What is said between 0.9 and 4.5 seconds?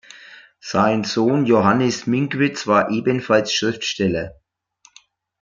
Sohn Johannes Minckwitz war ebenfalls Schriftsteller.